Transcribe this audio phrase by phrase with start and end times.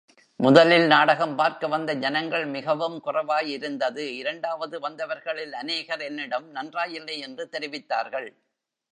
[0.39, 8.29] முதலில் நாடகம் பார்க்க வந்த ஜனங்கள் மிகவும் குறைவாயிருந்தது இரண்டாவது வந்தவர்களில் அநேகர் என்னிடம் நன்றாயில்லை யென்று தெரிவித்தார்கள்.